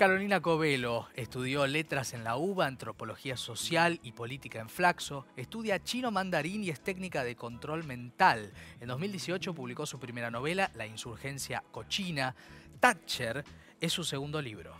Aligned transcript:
Carolina 0.00 0.40
Covelo 0.40 1.08
estudió 1.14 1.66
letras 1.66 2.14
en 2.14 2.24
la 2.24 2.38
UBA, 2.38 2.64
antropología 2.64 3.36
social 3.36 4.00
y 4.02 4.12
política 4.12 4.58
en 4.58 4.70
Flaxo, 4.70 5.26
estudia 5.36 5.84
chino 5.84 6.10
mandarín 6.10 6.64
y 6.64 6.70
es 6.70 6.80
técnica 6.80 7.22
de 7.22 7.36
control 7.36 7.84
mental. 7.84 8.50
En 8.80 8.88
2018 8.88 9.52
publicó 9.52 9.84
su 9.84 10.00
primera 10.00 10.30
novela, 10.30 10.70
La 10.74 10.86
insurgencia 10.86 11.62
cochina. 11.70 12.34
Thatcher 12.80 13.44
es 13.78 13.92
su 13.92 14.02
segundo 14.02 14.40
libro. 14.40 14.74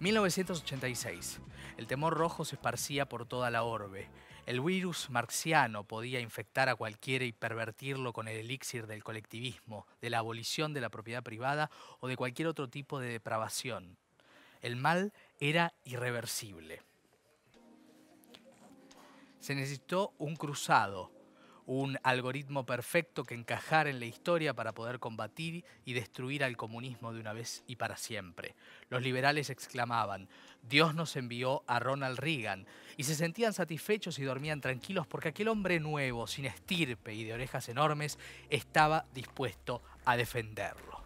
1986. 0.00 1.38
El 1.76 1.86
temor 1.86 2.12
rojo 2.12 2.44
se 2.44 2.56
esparcía 2.56 3.08
por 3.08 3.24
toda 3.24 3.52
la 3.52 3.62
orbe. 3.62 4.08
El 4.46 4.60
virus 4.60 5.10
marxiano 5.10 5.82
podía 5.82 6.20
infectar 6.20 6.68
a 6.68 6.76
cualquiera 6.76 7.24
y 7.24 7.32
pervertirlo 7.32 8.12
con 8.12 8.28
el 8.28 8.36
elixir 8.36 8.86
del 8.86 9.02
colectivismo, 9.02 9.88
de 10.00 10.08
la 10.08 10.18
abolición 10.18 10.72
de 10.72 10.80
la 10.80 10.88
propiedad 10.88 11.24
privada 11.24 11.68
o 11.98 12.06
de 12.06 12.16
cualquier 12.16 12.46
otro 12.46 12.68
tipo 12.68 13.00
de 13.00 13.08
depravación. 13.08 13.96
El 14.62 14.76
mal 14.76 15.12
era 15.40 15.74
irreversible. 15.84 16.80
Se 19.40 19.56
necesitó 19.56 20.12
un 20.18 20.36
cruzado, 20.36 21.10
un 21.66 21.98
algoritmo 22.04 22.64
perfecto 22.64 23.24
que 23.24 23.34
encajara 23.34 23.90
en 23.90 23.98
la 23.98 24.06
historia 24.06 24.54
para 24.54 24.72
poder 24.72 25.00
combatir 25.00 25.64
y 25.84 25.92
destruir 25.92 26.44
al 26.44 26.56
comunismo 26.56 27.12
de 27.12 27.20
una 27.20 27.32
vez 27.32 27.64
y 27.66 27.76
para 27.76 27.96
siempre. 27.96 28.54
Los 28.88 29.02
liberales 29.02 29.50
exclamaban, 29.50 30.28
Dios 30.62 30.94
nos 30.94 31.16
envió 31.16 31.64
a 31.66 31.80
Ronald 31.80 32.18
Reagan, 32.18 32.66
y 32.96 33.04
se 33.04 33.16
sentían 33.16 33.52
satisfechos 33.52 34.18
y 34.18 34.24
dormían 34.24 34.60
tranquilos 34.60 35.06
porque 35.06 35.28
aquel 35.28 35.48
hombre 35.48 35.80
nuevo, 35.80 36.26
sin 36.26 36.46
estirpe 36.46 37.14
y 37.14 37.24
de 37.24 37.34
orejas 37.34 37.68
enormes, 37.68 38.18
estaba 38.48 39.06
dispuesto 39.12 39.82
a 40.04 40.16
defenderlo. 40.16 41.04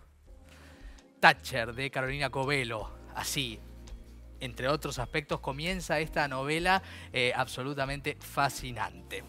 Thatcher 1.20 1.74
de 1.74 1.90
Carolina 1.90 2.30
Covelo, 2.30 2.90
así, 3.14 3.58
entre 4.40 4.68
otros 4.68 4.98
aspectos, 4.98 5.40
comienza 5.40 6.00
esta 6.00 6.28
novela 6.28 6.82
eh, 7.12 7.32
absolutamente 7.34 8.16
fascinante. 8.20 9.22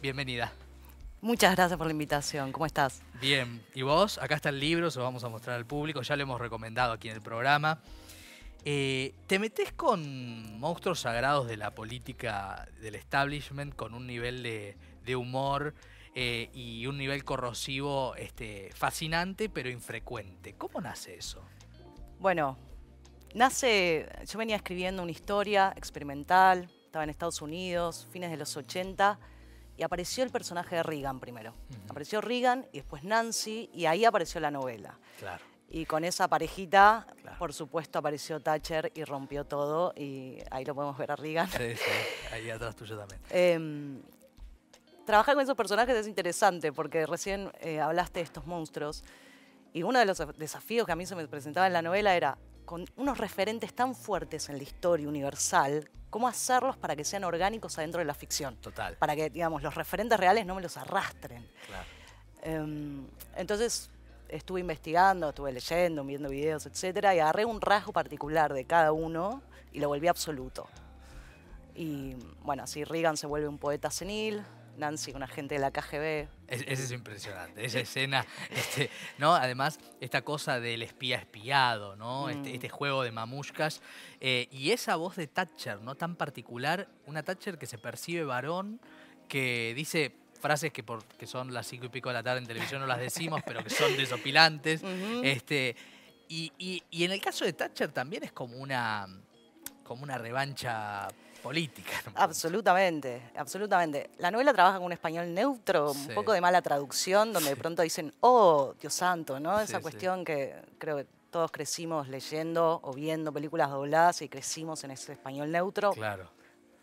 Bienvenida. 0.00 0.52
Muchas 1.26 1.56
gracias 1.56 1.76
por 1.76 1.88
la 1.88 1.90
invitación. 1.90 2.52
¿Cómo 2.52 2.66
estás? 2.66 3.02
Bien. 3.20 3.60
¿Y 3.74 3.82
vos? 3.82 4.16
Acá 4.18 4.36
está 4.36 4.50
el 4.50 4.60
libro, 4.60 4.92
se 4.92 5.00
lo 5.00 5.04
vamos 5.06 5.24
a 5.24 5.28
mostrar 5.28 5.56
al 5.56 5.66
público. 5.66 6.00
Ya 6.02 6.14
lo 6.14 6.22
hemos 6.22 6.40
recomendado 6.40 6.92
aquí 6.92 7.08
en 7.08 7.16
el 7.16 7.20
programa. 7.20 7.80
Eh, 8.64 9.12
¿Te 9.26 9.40
metes 9.40 9.72
con 9.72 10.60
monstruos 10.60 11.00
sagrados 11.00 11.48
de 11.48 11.56
la 11.56 11.72
política 11.72 12.68
del 12.80 12.94
establishment 12.94 13.74
con 13.74 13.92
un 13.92 14.06
nivel 14.06 14.44
de, 14.44 15.16
humor 15.16 15.74
eh, 16.14 16.48
y 16.54 16.86
un 16.86 16.96
nivel 16.96 17.24
corrosivo 17.24 18.14
este, 18.14 18.70
fascinante 18.72 19.48
pero 19.48 19.68
infrecuente? 19.68 20.54
¿Cómo 20.56 20.80
nace 20.80 21.16
eso? 21.16 21.42
Bueno, 22.20 22.56
nace, 23.34 24.08
yo 24.30 24.38
venía 24.38 24.54
escribiendo 24.54 25.02
una 25.02 25.10
historia 25.10 25.72
experimental, 25.74 26.70
estaba 26.84 27.02
en 27.02 27.10
Estados 27.10 27.42
Unidos, 27.42 28.06
fines 28.12 28.30
de 28.30 28.36
los 28.36 28.56
80 28.56 29.18
y 29.76 29.82
apareció 29.82 30.24
el 30.24 30.30
personaje 30.30 30.76
de 30.76 30.82
Reagan 30.82 31.20
primero. 31.20 31.54
Apareció 31.88 32.20
Reagan 32.20 32.66
y 32.72 32.78
después 32.78 33.04
Nancy 33.04 33.70
y 33.72 33.86
ahí 33.86 34.04
apareció 34.04 34.40
la 34.40 34.50
novela. 34.50 34.98
Claro. 35.18 35.42
Y 35.68 35.84
con 35.84 36.04
esa 36.04 36.28
parejita, 36.28 37.06
por 37.38 37.52
supuesto, 37.52 37.98
apareció 37.98 38.40
Thatcher 38.40 38.92
y 38.94 39.04
rompió 39.04 39.44
todo 39.44 39.92
y 39.96 40.38
ahí 40.50 40.64
lo 40.64 40.74
podemos 40.74 40.96
ver 40.96 41.10
a 41.10 41.16
Reagan. 41.16 41.48
Sí, 41.50 41.74
sí, 41.76 41.90
ahí 42.32 42.48
atrás 42.50 42.76
tuyo 42.76 42.96
también. 42.96 43.20
Em, 43.30 44.00
trabajar 45.04 45.34
con 45.34 45.42
esos 45.42 45.56
personajes 45.56 45.96
es 45.96 46.06
interesante 46.06 46.72
porque 46.72 47.04
recién 47.06 47.50
eh, 47.60 47.80
hablaste 47.80 48.20
de 48.20 48.24
estos 48.24 48.46
monstruos 48.46 49.04
y 49.72 49.82
uno 49.82 49.98
de 49.98 50.06
los 50.06 50.22
desafíos 50.38 50.86
que 50.86 50.92
a 50.92 50.96
mí 50.96 51.04
se 51.04 51.16
me 51.16 51.26
presentaba 51.26 51.66
en 51.66 51.72
la 51.72 51.82
novela 51.82 52.16
era 52.16 52.38
con 52.66 52.84
unos 52.96 53.16
referentes 53.16 53.72
tan 53.74 53.94
fuertes 53.94 54.50
en 54.50 54.58
la 54.58 54.64
historia 54.64 55.08
universal, 55.08 55.88
cómo 56.10 56.28
hacerlos 56.28 56.76
para 56.76 56.94
que 56.94 57.04
sean 57.04 57.24
orgánicos 57.24 57.78
adentro 57.78 58.00
de 58.00 58.04
la 58.04 58.14
ficción. 58.14 58.56
Total. 58.56 58.96
Para 58.96 59.16
que, 59.16 59.30
digamos, 59.30 59.62
los 59.62 59.74
referentes 59.74 60.18
reales 60.18 60.44
no 60.44 60.54
me 60.54 60.62
los 60.62 60.76
arrastren. 60.76 61.48
Claro. 61.66 61.86
Em, 62.42 63.06
entonces 63.36 63.90
estuve 64.28 64.60
investigando, 64.60 65.28
estuve 65.28 65.52
leyendo, 65.52 66.04
viendo 66.04 66.28
videos, 66.28 66.66
etcétera, 66.66 67.14
y 67.14 67.20
agarré 67.20 67.44
un 67.44 67.60
rasgo 67.60 67.92
particular 67.92 68.52
de 68.52 68.64
cada 68.64 68.92
uno 68.92 69.42
y 69.72 69.80
lo 69.80 69.88
volví 69.88 70.08
absoluto. 70.08 70.68
Y 71.74 72.16
bueno, 72.42 72.64
así 72.64 72.84
Reagan 72.84 73.16
se 73.16 73.26
vuelve 73.26 73.48
un 73.48 73.58
poeta 73.58 73.90
senil, 73.90 74.42
Nancy, 74.78 75.12
un 75.12 75.22
agente 75.22 75.54
de 75.54 75.60
la 75.60 75.70
KGB. 75.70 76.28
ese 76.48 76.72
es 76.72 76.92
impresionante, 76.92 77.64
esa 77.64 77.80
escena, 77.80 78.24
este, 78.50 78.90
¿no? 79.18 79.34
Además, 79.34 79.78
esta 80.00 80.22
cosa 80.22 80.60
del 80.60 80.82
espía 80.82 81.16
espiado, 81.16 81.96
¿no? 81.96 82.28
Este, 82.28 82.50
mm. 82.50 82.54
este, 82.54 82.68
juego 82.68 83.02
de 83.02 83.12
mamushkas. 83.12 83.82
Eh, 84.20 84.48
y 84.50 84.70
esa 84.70 84.96
voz 84.96 85.16
de 85.16 85.26
Thatcher, 85.26 85.80
¿no? 85.80 85.94
Tan 85.94 86.16
particular, 86.16 86.88
una 87.06 87.22
Thatcher 87.22 87.58
que 87.58 87.66
se 87.66 87.78
percibe 87.78 88.24
varón, 88.24 88.80
que 89.28 89.72
dice 89.74 90.12
frases 90.40 90.72
que, 90.72 90.82
por, 90.82 91.02
son 91.24 91.52
las 91.52 91.66
cinco 91.66 91.86
y 91.86 91.88
pico 91.88 92.08
de 92.08 92.14
la 92.14 92.22
tarde 92.22 92.38
en 92.38 92.46
televisión 92.46 92.80
no 92.80 92.86
las 92.86 92.98
decimos, 92.98 93.42
pero 93.44 93.64
que 93.64 93.70
son 93.70 93.96
desopilantes. 93.96 94.82
este, 95.22 95.76
y, 96.28 96.52
y, 96.58 97.04
en 97.04 97.12
el 97.12 97.20
caso 97.20 97.44
de 97.44 97.52
Thatcher 97.52 97.92
también 97.92 98.24
es 98.24 98.32
como 98.32 98.56
una, 98.56 99.06
como 99.84 100.02
una 100.02 100.18
revancha 100.18 101.08
política. 101.46 101.92
Absolutamente, 102.14 103.30
absolutamente. 103.36 104.10
La 104.18 104.30
novela 104.30 104.52
trabaja 104.52 104.78
con 104.78 104.86
un 104.86 104.92
español 104.92 105.32
neutro, 105.32 105.92
un 105.92 106.08
poco 106.08 106.32
de 106.32 106.40
mala 106.40 106.60
traducción, 106.60 107.32
donde 107.32 107.50
de 107.50 107.56
pronto 107.56 107.82
dicen, 107.82 108.12
oh, 108.20 108.74
Dios 108.80 108.94
santo, 108.94 109.38
¿no? 109.38 109.60
Esa 109.60 109.80
cuestión 109.80 110.24
que 110.24 110.54
creo 110.78 110.96
que 110.96 111.06
todos 111.30 111.50
crecimos 111.50 112.08
leyendo 112.08 112.80
o 112.82 112.92
viendo 112.92 113.32
películas 113.32 113.70
dobladas 113.70 114.22
y 114.22 114.28
crecimos 114.28 114.82
en 114.84 114.92
ese 114.92 115.12
español 115.12 115.50
neutro. 115.50 115.92
Claro. 115.92 116.30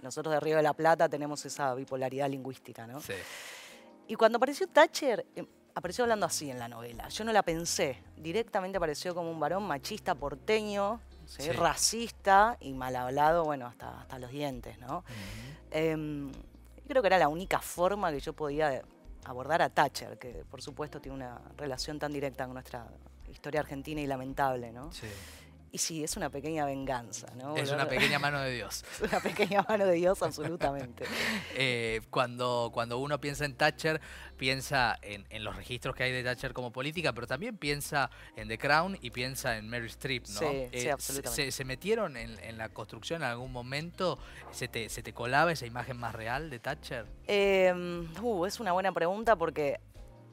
Nosotros 0.01 0.33
de 0.33 0.39
Río 0.39 0.57
de 0.57 0.63
la 0.63 0.73
Plata 0.73 1.09
tenemos 1.09 1.45
esa 1.45 1.73
bipolaridad 1.73 2.29
lingüística, 2.29 2.85
¿no? 2.85 2.99
Sí. 2.99 3.13
Y 4.07 4.15
cuando 4.15 4.37
apareció 4.37 4.67
Thatcher, 4.67 5.25
em, 5.35 5.47
apareció 5.75 6.03
hablando 6.03 6.25
así 6.25 6.51
en 6.51 6.59
la 6.59 6.67
novela. 6.67 7.07
Yo 7.09 7.23
no 7.23 7.31
la 7.31 7.41
pensé. 7.41 8.01
Directamente 8.17 8.77
apareció 8.77 9.15
como 9.15 9.31
un 9.31 9.39
varón 9.39 9.63
machista 9.63 10.13
porteño, 10.13 10.99
racista 11.55 12.57
y 12.59 12.73
mal 12.73 12.95
hablado, 12.95 13.43
bueno, 13.43 13.65
hasta, 13.67 14.01
hasta 14.01 14.19
los 14.19 14.31
dientes, 14.31 14.77
¿no? 14.79 15.03
Em, 15.71 16.31
creo 16.87 17.01
que 17.01 17.07
era 17.07 17.17
la 17.17 17.27
única 17.27 17.59
forma 17.59 18.11
que 18.11 18.19
yo 18.19 18.33
podía 18.33 18.81
abordar 19.25 19.61
a 19.61 19.69
Thatcher, 19.69 20.17
que 20.17 20.43
por 20.49 20.61
supuesto 20.61 20.99
tiene 20.99 21.15
una 21.15 21.39
relación 21.57 21.99
tan 21.99 22.11
directa 22.11 22.45
con 22.45 22.53
nuestra 22.53 22.87
historia 23.31 23.61
argentina 23.61 24.01
y 24.01 24.07
lamentable, 24.07 24.71
¿no? 24.71 24.91
Sí. 24.91 25.07
Y 25.73 25.79
sí, 25.79 26.03
es 26.03 26.15
una 26.17 26.29
pequeña 26.29 26.65
venganza, 26.65 27.25
¿no? 27.35 27.57
Es 27.57 27.71
una 27.71 27.87
pequeña 27.87 28.19
mano 28.19 28.39
de 28.41 28.51
Dios. 28.51 28.85
es 28.93 29.01
una 29.01 29.19
pequeña 29.19 29.65
mano 29.67 29.87
de 29.87 29.95
Dios, 29.95 30.21
absolutamente. 30.21 31.05
Eh, 31.55 32.01
cuando, 32.09 32.71
cuando 32.73 32.97
uno 32.99 33.19
piensa 33.19 33.45
en 33.45 33.55
Thatcher, 33.55 34.01
piensa 34.37 34.97
en, 35.01 35.43
los 35.43 35.55
registros 35.55 35.95
que 35.95 36.03
hay 36.03 36.11
de 36.11 36.23
Thatcher 36.23 36.53
como 36.53 36.71
política, 36.71 37.13
pero 37.13 37.25
también 37.25 37.57
piensa 37.57 38.09
en 38.35 38.47
The 38.47 38.57
Crown 38.57 38.97
y 39.01 39.11
piensa 39.11 39.57
en 39.57 39.69
Mary 39.69 39.87
Streep, 39.87 40.27
¿no? 40.27 40.39
Sí, 40.39 40.67
sí 40.73 40.87
eh, 40.87 40.91
absolutamente. 40.91 41.51
Se, 41.51 41.65
metieron 41.65 42.17
en, 42.17 42.57
la 42.57 42.69
construcción 42.69 43.23
en 43.23 43.29
algún 43.29 43.51
momento? 43.51 44.19
¿Se 44.51 44.67
te, 44.67 44.89
¿Se 44.89 45.01
te 45.01 45.13
colaba 45.13 45.51
esa 45.51 45.65
imagen 45.65 45.97
más 45.97 46.13
real 46.13 46.49
de 46.49 46.59
Thatcher? 46.59 47.05
Em, 47.27 48.07
uh, 48.21 48.45
es 48.45 48.59
una 48.59 48.73
buena 48.73 48.91
pregunta 48.91 49.35
porque 49.35 49.79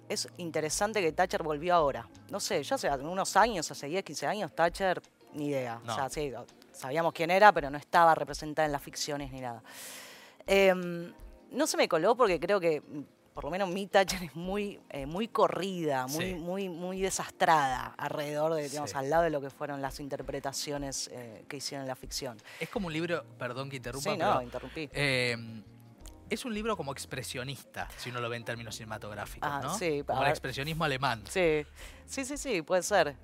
es 0.09 0.29
interesante 0.37 1.01
que 1.01 1.13
Thatcher 1.13 1.43
volvió 1.43 1.75
ahora. 1.75 2.09
No 2.31 2.41
sé, 2.41 2.63
yo 2.63 2.75
hace 2.75 2.91
unos 2.91 3.37
años, 3.37 3.71
hace 3.71 3.87
10, 3.87 4.05
15 4.05 4.27
años, 4.27 4.55
Thatcher 4.55 5.01
ni 5.35 5.49
idea. 5.49 5.81
O 5.87 5.95
sea, 5.95 6.09
sí, 6.09 6.33
sabíamos 6.73 7.13
quién 7.13 7.31
era, 7.31 7.53
pero 7.53 7.71
no 7.71 7.79
estaba 7.79 8.15
representada 8.15 8.67
en 8.67 8.73
las 8.73 8.83
ficciones 8.83 9.31
ni 9.33 9.41
nada. 9.41 9.63
Em, 10.47 11.13
no 11.53 11.67
se 11.67 11.77
me 11.77 11.89
coló 11.89 12.17
porque 12.17 12.41
creo 12.41 12.61
que, 12.61 12.83
por 13.35 13.45
lo 13.45 13.51
menos 13.51 13.69
mi 13.69 13.87
Thatcher 13.87 14.23
es 14.23 14.35
muy, 14.35 14.81
eh, 14.91 15.07
muy 15.07 15.29
corrida, 15.29 16.07
muy, 16.07 16.35
muy, 16.35 16.69
muy 16.69 17.01
desastrada 17.01 17.95
alrededor 17.97 18.55
de, 18.55 18.69
digamos, 18.69 18.95
al 18.95 19.11
lado 19.11 19.25
de 19.25 19.31
lo 19.31 19.41
que 19.41 19.51
fueron 19.51 19.83
las 19.83 20.01
interpretaciones 20.01 21.09
eh, 21.13 21.45
que 21.49 21.59
hicieron 21.59 21.85
en 21.85 21.89
la 21.89 21.97
ficción. 21.97 22.39
Es 22.59 22.69
como 22.69 22.89
un 22.89 22.93
libro, 22.93 23.25
perdón 23.39 23.71
que 23.71 23.77
interrumpa. 23.77 24.11
Sí, 24.11 24.17
no, 24.17 24.43
interrumpí. 24.43 24.89
Em, 24.93 25.63
es 26.29 26.45
un 26.45 26.55
libro 26.55 26.77
como 26.77 26.93
expresionista, 26.93 27.89
si 27.97 28.11
uno 28.11 28.21
lo 28.21 28.29
ve 28.29 28.37
en 28.37 28.45
términos 28.45 28.77
cinematográficos, 28.77 29.51
ah, 29.53 29.61
¿no? 29.63 29.77
Sí, 29.77 30.03
como 30.07 30.23
el 30.23 30.31
expresionismo 30.31 30.85
alemán. 30.85 31.25
Sí, 31.29 31.67
sí, 32.07 32.25
sí, 32.25 32.37
sí, 32.37 32.63
puede 32.63 32.83
ser. 32.83 33.17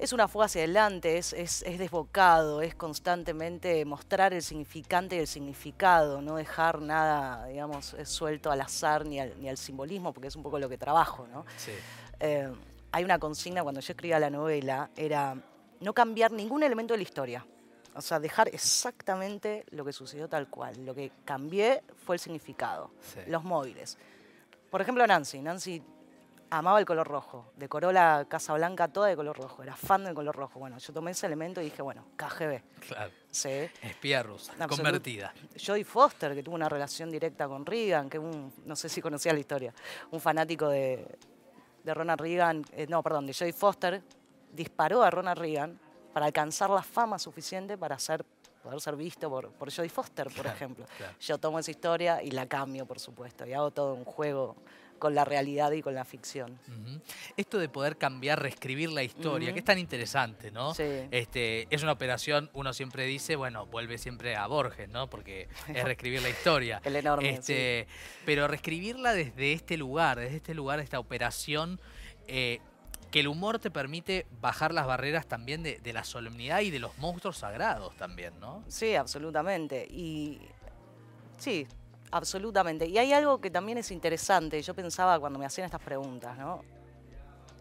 Eh, 0.00 0.04
es 0.04 0.12
una 0.12 0.28
fuga 0.28 0.46
hacia 0.46 0.62
adelante, 0.62 1.18
es, 1.18 1.32
es, 1.32 1.62
desbocado, 1.78 2.62
es 2.62 2.74
constantemente 2.74 3.84
mostrar 3.84 4.32
el 4.32 4.42
significante 4.42 5.16
y 5.16 5.20
el 5.20 5.26
significado, 5.26 6.20
no 6.20 6.36
dejar 6.36 6.80
nada, 6.80 7.46
digamos, 7.46 7.94
suelto 8.04 8.50
al 8.50 8.60
azar 8.60 9.06
ni 9.06 9.20
al, 9.20 9.40
ni 9.40 9.48
al 9.48 9.56
simbolismo, 9.56 10.12
porque 10.12 10.28
es 10.28 10.36
un 10.36 10.42
poco 10.42 10.58
lo 10.58 10.68
que 10.68 10.78
trabajo, 10.78 11.26
¿no? 11.28 11.44
Eh, 12.18 12.50
hay 12.92 13.04
una 13.04 13.18
consigna 13.18 13.62
cuando 13.62 13.80
yo 13.80 13.92
escribía 13.92 14.18
la 14.18 14.30
novela, 14.30 14.90
era 14.96 15.36
no 15.80 15.92
cambiar 15.92 16.32
ningún 16.32 16.62
elemento 16.62 16.94
de 16.94 16.98
la 16.98 17.04
historia. 17.04 17.46
O 17.94 18.00
sea, 18.00 18.20
dejar 18.20 18.48
exactamente 18.48 19.64
lo 19.70 19.84
que 19.84 19.92
sucedió 19.92 20.28
tal 20.28 20.48
cual. 20.48 20.86
Lo 20.86 20.94
que 20.94 21.10
cambié 21.24 21.82
fue 22.04 22.16
el 22.16 22.20
significado, 22.20 22.92
los 23.26 23.42
móviles. 23.42 23.98
Por 24.70 24.80
ejemplo, 24.80 25.04
Nancy. 25.06 25.40
Nancy 25.40 25.82
amaba 26.50 26.78
el 26.78 26.84
color 26.84 27.06
rojo. 27.06 27.52
Decoró 27.56 27.92
la 27.92 28.26
Casa 28.28 28.52
Blanca 28.54 28.88
toda 28.88 29.08
de 29.08 29.16
color 29.16 29.36
rojo. 29.36 29.62
Era 29.62 29.76
fan 29.76 30.04
del 30.04 30.14
color 30.14 30.34
rojo. 30.34 30.58
Bueno, 30.58 30.78
yo 30.78 30.92
tomé 30.92 31.12
ese 31.12 31.26
elemento 31.26 31.60
y 31.60 31.64
dije, 31.64 31.80
bueno, 31.82 32.06
KGB. 32.16 32.62
Claro. 32.88 33.12
Sí. 33.30 33.68
Espía 33.82 34.22
rusa, 34.22 34.52
convertida. 34.66 35.32
Jodie 35.64 35.84
Foster, 35.84 36.34
que 36.34 36.42
tuvo 36.42 36.56
una 36.56 36.68
relación 36.68 37.10
directa 37.10 37.46
con 37.46 37.64
Reagan, 37.64 38.10
que 38.10 38.18
un, 38.18 38.52
no 38.64 38.74
sé 38.74 38.88
si 38.88 39.00
conocía 39.00 39.32
la 39.32 39.38
historia, 39.38 39.72
un 40.10 40.20
fanático 40.20 40.68
de, 40.68 41.06
Ronald 41.84 42.20
Reagan, 42.20 42.64
eh, 42.72 42.86
no, 42.88 43.02
perdón, 43.02 43.26
de 43.26 43.34
Jodie 43.34 43.52
Foster, 43.52 44.02
disparó 44.52 45.04
a 45.04 45.10
Ronald 45.10 45.38
Reagan 45.38 45.78
para 46.12 46.26
alcanzar 46.26 46.70
la 46.70 46.82
fama 46.82 47.18
suficiente 47.18 47.78
para 47.78 47.98
ser 47.98 48.24
poder 48.62 48.80
ser 48.80 48.96
visto 48.96 49.30
por, 49.30 49.50
por 49.52 49.72
Jodie 49.72 49.88
Foster, 49.88 50.28
por 50.36 50.46
ejemplo. 50.46 50.84
Yo 51.20 51.38
tomo 51.38 51.58
esa 51.58 51.70
historia 51.70 52.22
y 52.22 52.30
la 52.32 52.46
cambio, 52.46 52.84
por 52.84 53.00
supuesto, 53.00 53.46
y 53.46 53.52
hago 53.52 53.70
todo 53.70 53.94
un 53.94 54.04
juego 54.04 54.56
con 55.00 55.16
la 55.16 55.24
realidad 55.24 55.72
y 55.72 55.82
con 55.82 55.94
la 55.96 56.04
ficción. 56.04 56.60
Esto 57.36 57.58
de 57.58 57.68
poder 57.68 57.96
cambiar, 57.96 58.40
reescribir 58.40 58.90
la 58.92 59.02
historia, 59.02 59.52
que 59.52 59.58
es 59.58 59.64
tan 59.64 59.78
interesante, 59.78 60.52
¿no? 60.52 60.74
Sí. 60.74 60.84
Este, 61.10 61.66
es 61.74 61.82
una 61.82 61.90
operación, 61.90 62.50
uno 62.52 62.72
siempre 62.72 63.06
dice, 63.06 63.34
bueno, 63.34 63.66
vuelve 63.66 63.98
siempre 63.98 64.36
a 64.36 64.46
Borges, 64.46 64.88
¿no? 64.88 65.10
Porque 65.10 65.48
es 65.74 65.82
reescribir 65.82 66.22
la 66.22 66.28
historia. 66.28 66.80
El 66.84 66.94
enorme. 66.94 67.30
Este, 67.30 67.88
pero 68.24 68.46
reescribirla 68.46 69.12
desde 69.14 69.52
este 69.52 69.76
lugar, 69.76 70.20
desde 70.20 70.36
este 70.36 70.54
lugar, 70.54 70.78
esta 70.78 71.00
operación. 71.00 71.80
Eh, 72.28 72.60
que 73.10 73.18
el 73.18 73.26
humor 73.26 73.58
te 73.58 73.72
permite 73.72 74.24
bajar 74.40 74.72
las 74.72 74.86
barreras 74.86 75.26
también 75.26 75.64
de, 75.64 75.78
de, 75.78 75.92
la 75.92 76.04
solemnidad 76.04 76.60
y 76.60 76.70
de 76.70 76.78
los 76.78 76.96
monstruos 76.98 77.38
sagrados 77.38 77.96
también, 77.96 78.38
¿no? 78.38 78.62
Sí, 78.68 78.94
absolutamente. 78.94 79.84
Y 79.90 80.38
sí, 81.36 81.66
Absolutamente. 82.10 82.86
Y 82.86 82.98
hay 82.98 83.12
algo 83.12 83.40
que 83.40 83.50
también 83.50 83.78
es 83.78 83.90
interesante, 83.90 84.60
yo 84.62 84.74
pensaba 84.74 85.18
cuando 85.18 85.38
me 85.38 85.46
hacían 85.46 85.64
estas 85.64 85.80
preguntas, 85.80 86.36
¿no? 86.36 86.62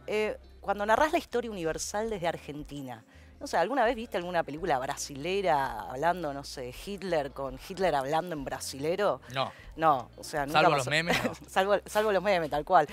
Eh, 0.08 0.38
cuando 0.60 0.86
narras 0.86 1.12
la 1.12 1.18
historia 1.18 1.52
universal 1.52 2.10
desde 2.10 2.28
Argentina, 2.28 3.04
no 3.40 3.48
sé, 3.48 3.58
¿alguna 3.58 3.86
vez 3.86 3.96
viste 3.96 4.18
alguna 4.18 4.44
película 4.44 4.78
brasilera 4.80 5.82
hablando, 5.82 6.34
no 6.34 6.44
sé, 6.44 6.74
Hitler 6.86 7.32
con 7.32 7.58
Hitler 7.68 7.96
hablando 7.96 8.36
en 8.36 8.44
brasilero? 8.44 9.22
No. 9.34 9.52
No, 9.78 10.10
o 10.18 10.24
sea, 10.24 10.46
nunca 10.46 10.62
Salvo 10.62 10.76
los 10.76 10.88
memes. 10.88 11.18
salvo, 11.48 11.76
salvo 11.86 12.12
los 12.12 12.22
memes, 12.22 12.50
tal 12.50 12.66
cual. 12.66 12.88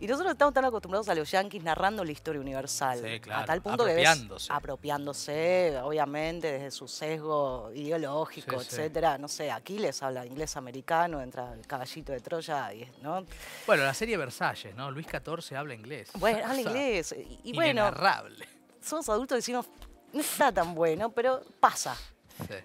Y 0.00 0.06
nosotros 0.06 0.32
estamos 0.32 0.54
tan 0.54 0.64
acostumbrados 0.64 1.08
a 1.08 1.14
los 1.14 1.28
yanquis 1.30 1.62
narrando 1.62 2.04
la 2.04 2.12
historia 2.12 2.40
universal. 2.40 3.00
Sí, 3.02 3.20
claro. 3.20 3.42
A 3.42 3.44
tal 3.44 3.60
punto 3.62 3.82
apropiándose. 3.82 4.46
que 4.46 4.52
ves, 4.52 4.56
apropiándose, 4.56 5.78
obviamente, 5.82 6.52
desde 6.52 6.70
su 6.70 6.86
sesgo 6.86 7.72
ideológico, 7.74 8.60
etcétera. 8.60 9.18
No 9.18 9.26
sé, 9.26 9.50
Aquiles 9.50 10.00
habla 10.02 10.24
inglés 10.24 10.56
americano, 10.56 11.20
entra 11.20 11.52
el 11.52 11.66
caballito 11.66 12.12
de 12.12 12.20
Troya, 12.20 12.70
¿no? 13.02 13.24
Bueno, 13.66 13.82
la 13.82 13.94
serie 13.94 14.16
Versalles, 14.16 14.74
¿no? 14.76 14.90
Luis 14.90 15.06
XIV 15.06 15.56
habla 15.56 15.74
inglés. 15.74 16.10
Bueno, 16.14 16.46
habla 16.46 16.60
inglés. 16.60 17.14
Y, 17.42 17.52
bueno. 17.54 17.90
Somos 18.80 19.08
adultos 19.08 19.36
y 19.36 19.38
decimos, 19.38 19.66
no 20.12 20.20
está 20.20 20.52
tan 20.52 20.74
bueno, 20.74 21.10
pero 21.10 21.42
pasa. 21.58 21.96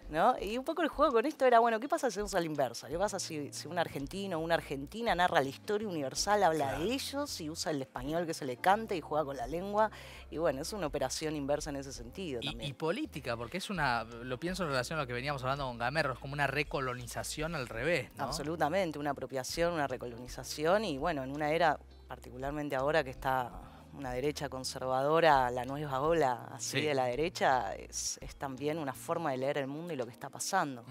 ¿No? 0.09 0.35
Y 0.39 0.57
un 0.57 0.63
poco 0.63 0.81
el 0.81 0.89
juego 0.89 1.13
con 1.13 1.25
esto 1.25 1.45
era, 1.45 1.59
bueno, 1.59 1.79
¿qué 1.79 1.87
pasa 1.87 2.09
si 2.09 2.15
hacemos 2.15 2.35
a 2.35 2.39
la 2.39 2.45
inversa? 2.45 2.87
¿Qué 2.87 2.97
pasa 2.97 3.19
si, 3.19 3.51
un 3.65 3.79
argentino 3.79 4.37
o 4.37 4.41
una 4.41 4.55
argentina 4.55 5.13
narra 5.15 5.41
la 5.41 5.49
historia 5.49 5.87
universal, 5.87 6.43
habla 6.43 6.79
de 6.79 6.93
ellos 6.93 7.39
y 7.41 7.49
usa 7.49 7.71
el 7.71 7.81
español 7.81 8.25
que 8.25 8.33
se 8.33 8.45
le 8.45 8.57
cante 8.57 8.95
y 8.95 9.01
juega 9.01 9.25
con 9.25 9.37
la 9.37 9.47
lengua? 9.47 9.91
Y 10.29 10.37
bueno, 10.37 10.61
es 10.61 10.73
una 10.73 10.87
operación 10.87 11.35
inversa 11.35 11.69
en 11.69 11.77
ese 11.77 11.93
sentido. 11.93 12.39
Y, 12.41 12.73
política, 12.73 13.37
porque 13.37 13.57
es 13.57 13.69
una, 13.69 14.03
lo 14.03 14.39
pienso 14.39 14.63
en 14.63 14.69
relación 14.69 14.99
a 14.99 15.03
lo 15.03 15.07
que 15.07 15.13
veníamos 15.13 15.41
hablando 15.43 15.65
con 15.65 15.77
Gamerro, 15.77 16.13
es 16.13 16.19
como 16.19 16.33
una 16.33 16.47
recolonización 16.47 17.55
al 17.55 17.67
revés. 17.67 18.09
Absolutamente, 18.17 18.99
una 18.99 19.11
apropiación, 19.11 19.73
una 19.73 19.87
recolonización 19.87 20.85
y 20.85 20.97
bueno, 20.97 21.23
en 21.23 21.31
una 21.31 21.51
era, 21.51 21.79
particularmente 22.07 22.75
ahora 22.75 23.03
que 23.03 23.09
está 23.09 23.72
una 23.97 24.11
derecha 24.11 24.49
conservadora, 24.49 25.49
la 25.51 25.65
nueva 25.65 26.01
ola 26.01 26.49
así 26.51 26.81
de 26.81 26.93
la 26.93 27.05
derecha, 27.05 27.75
es, 27.75 28.19
también 28.37 28.77
una 28.77 28.93
forma 28.93 29.31
de 29.31 29.37
leer 29.37 29.59
el 29.59 29.67
mundo 29.67 29.93
y 29.93 29.95
lo 29.95 30.05
que 30.05 30.11
está 30.11 30.29
pasando. 30.29 30.85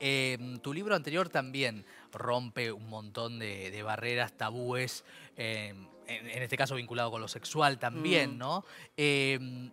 Eh, 0.00 0.34
em, 0.38 0.58
tu 0.58 0.72
libro 0.72 0.94
anterior 0.94 1.28
también 1.28 1.84
rompe 2.12 2.70
un 2.70 2.88
montón 2.88 3.38
de, 3.38 3.82
barreras, 3.82 4.32
tabúes, 4.32 5.04
em, 5.36 5.86
en, 6.06 6.42
este 6.42 6.56
caso 6.56 6.74
vinculado 6.74 7.10
con 7.10 7.20
lo 7.20 7.28
sexual 7.28 7.78
también, 7.78 8.34
mm. 8.34 8.38
¿no? 8.38 8.64
Em, 8.96 9.70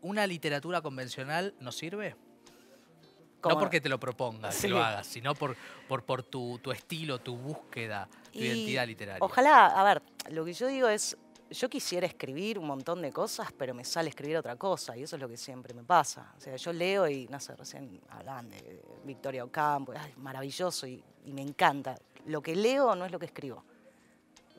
¿Una 0.00 0.26
literatura 0.26 0.80
convencional 0.80 1.54
nos 1.60 1.76
sirve? 1.76 2.16
No 3.48 3.58
porque 3.58 3.80
te 3.80 3.88
lo 3.88 3.98
propongas, 3.98 4.60
que 4.60 4.68
lo 4.68 4.82
hagas, 4.82 5.06
sino 5.06 5.34
por, 5.34 5.56
por, 5.88 6.04
por 6.04 6.22
tu, 6.22 6.60
estilo, 6.72 7.18
tu 7.20 7.36
búsqueda, 7.36 8.08
tu 8.32 8.38
identidad 8.38 8.86
literaria. 8.86 9.18
Ojalá, 9.20 9.66
a 9.66 9.84
ver, 9.84 10.02
lo 10.30 10.44
que 10.44 10.52
yo 10.52 10.66
digo 10.68 10.88
es, 10.88 11.16
yo 11.52 11.68
quisiera 11.68 12.06
escribir 12.06 12.58
un 12.58 12.66
montón 12.66 13.02
de 13.02 13.12
cosas, 13.12 13.52
pero 13.56 13.74
me 13.74 13.84
sale 13.84 14.08
escribir 14.08 14.36
otra 14.36 14.56
cosa, 14.56 14.96
y 14.96 15.02
eso 15.02 15.16
es 15.16 15.22
lo 15.22 15.28
que 15.28 15.36
siempre 15.36 15.74
me 15.74 15.82
pasa. 15.82 16.32
O 16.36 16.40
sea, 16.40 16.56
yo 16.56 16.72
leo 16.72 17.08
y, 17.08 17.26
no 17.28 17.38
sé, 17.40 17.54
recién 17.54 18.00
hablan 18.10 18.48
de 18.48 18.82
Victoria 19.04 19.44
Ocampo, 19.44 19.92
es 19.92 20.16
maravilloso 20.18 20.86
y, 20.86 21.02
me 21.26 21.42
encanta. 21.42 21.96
Lo 22.26 22.42
que 22.42 22.56
leo 22.56 22.94
no 22.96 23.04
es 23.04 23.12
lo 23.12 23.18
que 23.18 23.26
escribo. 23.26 23.62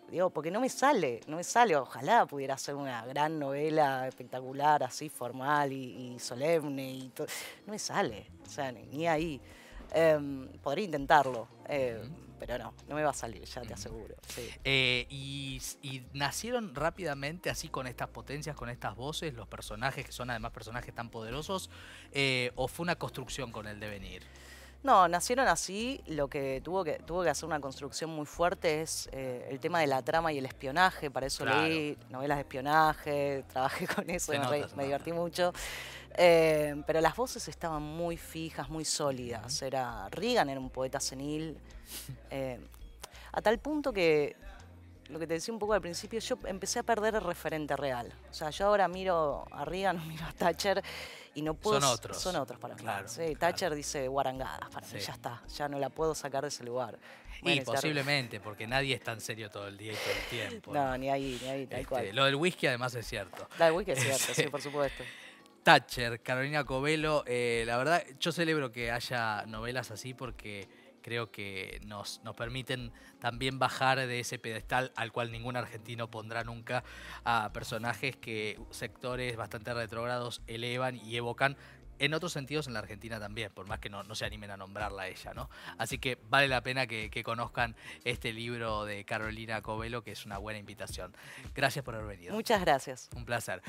Digo, 0.10 0.30
porque 0.30 0.52
no 0.52 0.62
me 0.62 0.70
sale, 0.70 1.22
no 1.28 1.38
me 1.38 1.44
sale. 1.44 1.76
Ojalá 1.76 2.26
pudiera 2.26 2.58
ser 2.58 2.76
una 2.76 3.06
gran 3.06 3.40
novela 3.40 4.08
espectacular, 4.08 4.84
así 4.84 5.10
formal 5.10 5.72
y, 5.74 6.18
solemne 6.20 6.92
y 6.94 7.10
todo. 7.10 7.28
No 7.66 7.72
me 7.72 7.80
sale, 7.80 8.28
o 8.46 8.50
sea, 8.50 8.72
ni, 8.72 9.08
ahí. 9.08 9.42
Em, 9.92 10.48
podría 10.60 10.86
intentarlo. 10.86 11.48
Eh, 11.68 12.02
pero 12.46 12.62
no, 12.62 12.74
no 12.90 12.96
me 12.96 13.04
va 13.04 13.12
a 13.12 13.14
salir, 13.14 13.44
ya 13.46 13.62
te 13.62 13.74
aseguro. 13.74 14.16
Eh, 14.64 15.06
y, 15.10 15.62
nacieron 16.14 16.76
rápidamente 16.76 17.50
así 17.50 17.70
con 17.70 17.88
estas 17.88 18.10
potencias, 18.10 18.56
con 18.56 18.70
estas 18.70 18.96
voces, 18.96 19.34
los 19.34 19.48
personajes 19.48 20.06
que 20.06 20.12
son 20.12 20.30
además 20.30 20.52
personajes 20.52 20.94
tan 20.94 21.10
poderosos, 21.10 21.70
eh, 22.12 22.52
o 22.56 22.68
fue 22.68 22.84
una 22.84 22.96
construcción 22.96 23.52
con 23.52 23.68
el 23.68 23.80
devenir? 23.80 24.24
No, 24.84 25.08
nacieron 25.08 25.48
así. 25.48 26.02
Lo 26.08 26.28
que 26.28 26.62
tuvo 26.62 26.84
que, 26.84 27.00
tuvo 27.00 27.24
que 27.24 27.30
hacer 27.30 27.46
una 27.46 27.60
construcción 27.60 28.10
muy 28.10 28.26
fuerte 28.26 28.82
es 28.82 29.10
eh, 29.14 29.48
el 29.50 29.60
tema 29.60 29.80
de 29.80 29.88
la 29.88 30.02
trama 30.02 30.34
y 30.34 30.38
el 30.38 30.46
espionaje. 30.46 31.10
Para 31.10 31.28
eso 31.28 31.46
leí 31.46 31.98
novelas 32.10 32.38
de 32.38 32.42
espionaje, 32.42 33.46
trabajé 33.52 33.88
con 33.88 34.10
eso, 34.10 34.34
me, 34.76 34.84
divertí 34.84 35.14
mucho. 35.14 35.54
pero 36.16 37.02
las 37.02 37.16
voces 37.16 37.48
estaban 37.48 37.82
muy 37.82 38.18
fijas, 38.18 38.70
muy 38.70 38.84
sólidas. 38.84 39.62
Era 39.62 40.10
Reagan 40.10 40.50
era 40.50 40.60
un 40.60 40.70
poeta 40.70 41.00
senil. 41.00 41.58
Eh, 42.30 42.60
a 43.32 43.42
tal 43.42 43.58
punto 43.60 43.92
que, 43.92 44.36
lo 45.10 45.20
que 45.20 45.28
te 45.28 45.36
decía 45.36 45.54
un 45.54 45.60
poco 45.60 45.74
al 45.74 45.82
principio, 45.82 46.20
yo 46.20 46.38
empecé 46.46 46.80
a 46.80 46.84
perder 46.84 47.16
el 47.16 47.22
referente 47.22 47.76
real. 47.76 48.14
O 48.30 48.34
sea, 48.34 48.50
yo 48.50 48.68
ahora 48.68 48.88
miro 48.88 49.46
a 49.52 49.66
Reagan, 49.66 50.08
miro 50.08 50.26
a 50.26 50.32
Thatcher 50.32 50.82
y 51.36 51.42
no 51.42 51.54
puedo... 51.54 51.82
Son 51.82 51.90
otros. 51.90 52.18
Son 52.18 52.36
otros 52.36 52.60
para 52.60 52.76
mí. 52.76 53.36
Thatcher 53.36 53.74
dice 53.76 54.08
guarangadas 54.08 54.70
para 54.70 54.88
mí, 54.88 55.00
ya 55.00 55.14
está, 55.14 55.42
ya 55.48 55.68
no 55.68 55.80
la 55.80 55.90
puedo 55.90 56.16
sacar 56.16 56.44
de 56.44 56.50
ese 56.50 56.64
lugar. 56.64 56.98
y 57.42 57.62
posiblemente, 57.62 58.40
porque 58.40 58.68
nadie 58.68 58.96
es 58.96 59.02
tan 59.02 59.20
serio 59.20 59.50
todo 59.50 59.68
el 59.68 59.78
día 59.78 59.94
y 59.94 59.96
todo 59.96 60.14
el 60.14 60.50
tiempo. 60.50 60.74
No, 60.74 60.98
ni 60.98 61.10
ahí, 61.10 61.40
ni 61.42 61.50
ahí, 61.50 61.68
tal 61.68 61.80
este, 61.80 61.90
cual. 61.90 62.16
Lo 62.16 62.26
del 62.26 62.36
whisky 62.36 62.68
además 62.68 62.96
es 62.96 63.08
cierto. 63.08 63.48
Lo 63.60 63.66
del 63.66 63.74
whisky 63.74 63.92
es 63.92 64.00
cierto, 64.00 64.34
sí, 64.34 64.44
por 64.48 64.62
supuesto. 64.62 65.04
Thatcher, 65.64 66.22
Carolina 66.22 66.66
Covelo, 66.66 67.24
eh, 67.26 67.64
la 67.66 67.78
verdad, 67.78 68.04
yo 68.20 68.32
celebro 68.32 68.72
que 68.72 68.92
haya 68.92 69.46
novelas 69.48 69.92
así 69.92 70.14
porque 70.14 70.68
creo 71.04 71.32
que 71.32 71.80
nos, 71.86 72.22
nos 72.24 72.36
permiten 72.36 72.92
también 73.20 73.60
bajar 73.60 74.00
de 74.00 74.20
ese 74.20 74.40
pedestal 74.40 74.92
al 74.96 75.12
cual 75.12 75.32
ningún 75.32 75.56
argentino 75.56 76.10
pondrá 76.10 76.44
nunca 76.44 76.84
a 77.24 77.52
personajes 77.54 78.16
que 78.16 78.60
sectores 78.72 79.36
bastante 79.38 79.74
retrógrados 79.74 80.42
elevan 80.48 80.96
y 80.96 81.16
evocan 81.16 81.58
en 82.00 82.14
otros 82.14 82.34
sentidos 82.34 82.68
en 82.68 82.74
la 82.74 82.80
Argentina 82.80 83.20
también, 83.20 83.52
por 83.54 83.68
más 83.68 83.80
que 83.80 83.90
no, 83.90 84.04
se 84.16 84.26
animen 84.26 84.52
a 84.52 84.58
nombrarla 84.58 85.04
a 85.04 85.08
ella, 85.08 85.34
¿no? 85.34 85.50
Así 85.78 86.00
que 86.00 86.18
vale 86.30 86.48
la 86.48 86.62
pena 86.62 86.86
que, 86.86 87.10
que, 87.10 87.24
conozcan 87.24 87.76
este 88.04 88.34
libro 88.34 88.84
de 88.86 89.06
Carolina 89.06 89.62
Covelo, 89.62 90.04
que 90.04 90.12
es 90.12 90.26
una 90.26 90.38
buena 90.38 90.60
invitación. 90.60 91.16
Gracias 91.56 91.86
por 91.86 91.96
haber 91.96 92.08
venido. 92.08 92.34
Muchas 92.34 92.62
gracias. 92.62 93.10
Un 93.16 93.26
placer. 93.26 93.62